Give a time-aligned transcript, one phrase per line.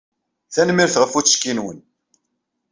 [0.53, 1.79] Tanemmirt ɣef uttekki-nwen.